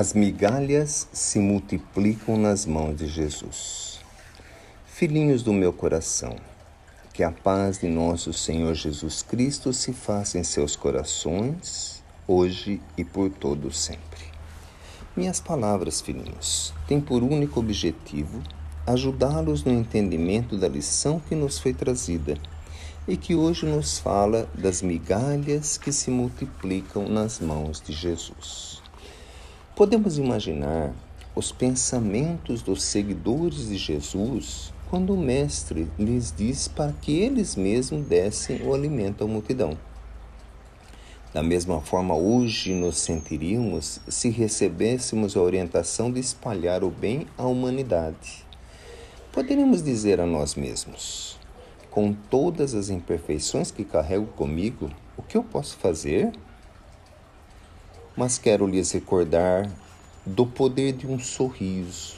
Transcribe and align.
As 0.00 0.14
migalhas 0.14 1.08
se 1.12 1.40
multiplicam 1.40 2.36
nas 2.36 2.64
mãos 2.64 2.96
de 2.96 3.08
Jesus. 3.08 3.98
Filhinhos 4.86 5.42
do 5.42 5.52
meu 5.52 5.72
coração, 5.72 6.36
que 7.12 7.24
a 7.24 7.32
paz 7.32 7.80
de 7.80 7.88
nosso 7.88 8.32
Senhor 8.32 8.74
Jesus 8.74 9.22
Cristo 9.22 9.72
se 9.72 9.92
faça 9.92 10.38
em 10.38 10.44
seus 10.44 10.76
corações, 10.76 12.00
hoje 12.28 12.80
e 12.96 13.02
por 13.02 13.28
todo 13.28 13.72
sempre. 13.72 14.24
Minhas 15.16 15.40
palavras, 15.40 16.00
filhinhos, 16.00 16.72
têm 16.86 17.00
por 17.00 17.24
único 17.24 17.58
objetivo 17.58 18.40
ajudá-los 18.86 19.64
no 19.64 19.72
entendimento 19.72 20.56
da 20.56 20.68
lição 20.68 21.18
que 21.18 21.34
nos 21.34 21.58
foi 21.58 21.74
trazida 21.74 22.38
e 23.08 23.16
que 23.16 23.34
hoje 23.34 23.66
nos 23.66 23.98
fala 23.98 24.48
das 24.54 24.80
migalhas 24.80 25.76
que 25.76 25.90
se 25.90 26.08
multiplicam 26.08 27.08
nas 27.08 27.40
mãos 27.40 27.82
de 27.84 27.92
Jesus. 27.92 28.80
Podemos 29.78 30.18
imaginar 30.18 30.92
os 31.36 31.52
pensamentos 31.52 32.62
dos 32.62 32.82
seguidores 32.82 33.68
de 33.68 33.76
Jesus 33.76 34.72
quando 34.90 35.14
o 35.14 35.16
Mestre 35.16 35.86
lhes 35.96 36.34
diz 36.36 36.66
para 36.66 36.90
que 36.90 37.16
eles 37.16 37.54
mesmos 37.54 38.04
dessem 38.04 38.60
o 38.66 38.74
alimento 38.74 39.22
à 39.22 39.26
multidão. 39.28 39.78
Da 41.32 41.44
mesma 41.44 41.80
forma, 41.80 42.16
hoje 42.16 42.74
nos 42.74 42.98
sentiríamos 42.98 44.00
se 44.08 44.30
recebêssemos 44.30 45.36
a 45.36 45.40
orientação 45.40 46.10
de 46.10 46.18
espalhar 46.18 46.82
o 46.82 46.90
bem 46.90 47.28
à 47.38 47.46
humanidade. 47.46 48.44
Poderíamos 49.30 49.80
dizer 49.80 50.20
a 50.20 50.26
nós 50.26 50.56
mesmos: 50.56 51.38
com 51.88 52.12
todas 52.12 52.74
as 52.74 52.90
imperfeições 52.90 53.70
que 53.70 53.84
carrego 53.84 54.26
comigo, 54.26 54.90
o 55.16 55.22
que 55.22 55.36
eu 55.36 55.44
posso 55.44 55.76
fazer? 55.76 56.32
Mas 58.18 58.36
quero 58.36 58.66
lhes 58.66 58.90
recordar 58.90 59.70
do 60.26 60.44
poder 60.44 60.92
de 60.92 61.06
um 61.06 61.20
sorriso, 61.20 62.16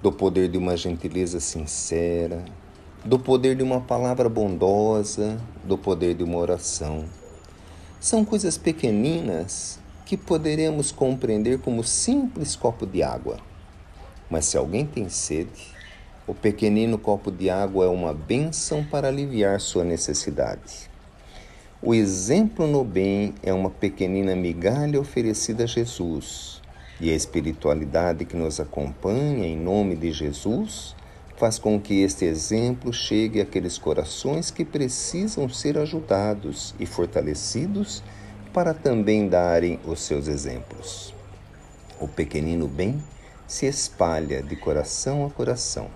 do 0.00 0.12
poder 0.12 0.48
de 0.48 0.56
uma 0.56 0.76
gentileza 0.76 1.40
sincera, 1.40 2.44
do 3.04 3.18
poder 3.18 3.56
de 3.56 3.64
uma 3.64 3.80
palavra 3.80 4.28
bondosa, 4.28 5.36
do 5.64 5.76
poder 5.76 6.14
de 6.14 6.22
uma 6.22 6.38
oração. 6.38 7.06
São 7.98 8.24
coisas 8.24 8.56
pequeninas 8.56 9.80
que 10.06 10.16
poderemos 10.16 10.92
compreender 10.92 11.58
como 11.58 11.82
simples 11.82 12.54
copo 12.54 12.86
de 12.86 13.02
água. 13.02 13.38
Mas 14.30 14.44
se 14.44 14.56
alguém 14.56 14.86
tem 14.86 15.08
sede, 15.08 15.74
o 16.24 16.32
pequenino 16.32 16.96
copo 16.96 17.32
de 17.32 17.50
água 17.50 17.84
é 17.84 17.88
uma 17.88 18.14
bênção 18.14 18.84
para 18.84 19.08
aliviar 19.08 19.60
sua 19.60 19.82
necessidade. 19.82 20.89
O 21.82 21.94
exemplo 21.94 22.66
no 22.66 22.84
bem 22.84 23.34
é 23.42 23.54
uma 23.54 23.70
pequenina 23.70 24.36
migalha 24.36 25.00
oferecida 25.00 25.64
a 25.64 25.66
Jesus, 25.66 26.60
e 27.00 27.08
a 27.10 27.14
espiritualidade 27.14 28.26
que 28.26 28.36
nos 28.36 28.60
acompanha 28.60 29.46
em 29.46 29.56
nome 29.56 29.96
de 29.96 30.12
Jesus 30.12 30.94
faz 31.38 31.58
com 31.58 31.80
que 31.80 32.02
este 32.02 32.26
exemplo 32.26 32.92
chegue 32.92 33.40
àqueles 33.40 33.78
corações 33.78 34.50
que 34.50 34.62
precisam 34.62 35.48
ser 35.48 35.78
ajudados 35.78 36.74
e 36.78 36.84
fortalecidos 36.84 38.02
para 38.52 38.74
também 38.74 39.26
darem 39.26 39.80
os 39.86 40.00
seus 40.02 40.28
exemplos. 40.28 41.14
O 41.98 42.06
pequenino 42.06 42.68
bem 42.68 43.02
se 43.46 43.64
espalha 43.64 44.42
de 44.42 44.54
coração 44.54 45.24
a 45.24 45.30
coração. 45.30 45.88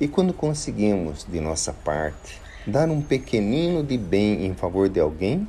E 0.00 0.06
quando 0.06 0.32
conseguimos, 0.32 1.26
de 1.28 1.40
nossa 1.40 1.72
parte, 1.72 2.43
dar 2.66 2.88
um 2.88 3.02
pequenino 3.02 3.82
de 3.82 3.98
bem 3.98 4.46
em 4.46 4.54
favor 4.54 4.88
de 4.88 4.98
alguém, 4.98 5.46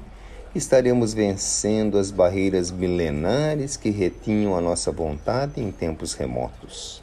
estaremos 0.53 1.13
vencendo 1.13 1.97
as 1.97 2.11
barreiras 2.11 2.71
milenares 2.71 3.77
que 3.77 3.89
retinham 3.89 4.55
a 4.55 4.61
nossa 4.61 4.91
vontade 4.91 5.61
em 5.61 5.71
tempos 5.71 6.13
remotos. 6.13 7.01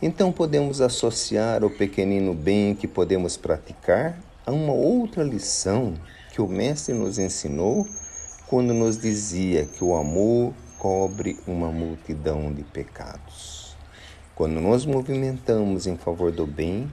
Então 0.00 0.32
podemos 0.32 0.80
associar 0.80 1.64
o 1.64 1.70
pequenino 1.70 2.34
bem 2.34 2.74
que 2.74 2.88
podemos 2.88 3.36
praticar 3.36 4.18
a 4.44 4.50
uma 4.50 4.72
outra 4.72 5.22
lição 5.22 5.94
que 6.32 6.40
o 6.40 6.48
Mestre 6.48 6.94
nos 6.94 7.18
ensinou 7.18 7.86
quando 8.46 8.72
nos 8.72 8.98
dizia 8.98 9.64
que 9.64 9.84
o 9.84 9.94
amor 9.94 10.52
cobre 10.78 11.38
uma 11.46 11.70
multidão 11.70 12.52
de 12.52 12.62
pecados. 12.64 13.76
Quando 14.34 14.60
nos 14.60 14.84
movimentamos 14.84 15.86
em 15.86 15.96
favor 15.96 16.32
do 16.32 16.46
bem, 16.46 16.90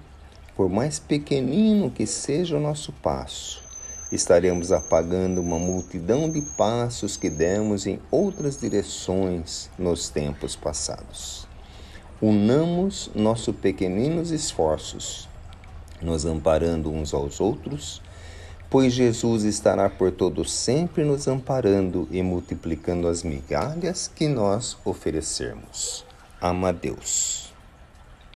por 0.60 0.68
mais 0.68 1.00
pequenino 1.00 1.90
que 1.90 2.06
seja 2.06 2.58
o 2.58 2.60
nosso 2.60 2.92
passo, 2.92 3.64
estaremos 4.12 4.74
apagando 4.74 5.40
uma 5.40 5.58
multidão 5.58 6.30
de 6.30 6.42
passos 6.42 7.16
que 7.16 7.30
demos 7.30 7.88
em 7.88 7.98
outras 8.12 8.58
direções 8.58 9.70
nos 9.80 10.10
tempos 10.10 10.58
passados. 10.58 11.48
Unamos 12.22 13.10
nossos 13.16 13.56
pequeninos 13.56 14.32
esforços, 14.32 15.30
nos 16.02 16.26
amparando 16.26 16.92
uns 16.92 17.14
aos 17.14 17.40
outros, 17.40 18.02
pois 18.70 18.92
Jesus 18.92 19.46
estará 19.46 19.90
por 19.90 20.12
todo 20.12 20.44
sempre 20.44 21.06
nos 21.06 21.26
amparando 21.26 22.06
e 22.12 22.22
multiplicando 22.22 23.08
as 23.08 23.24
migalhas 23.24 24.12
que 24.14 24.28
nós 24.28 24.76
oferecermos. 24.84 26.04
Ama 26.42 26.74
Deus. 26.74 27.49